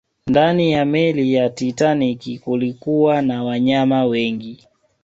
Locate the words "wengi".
4.05-4.67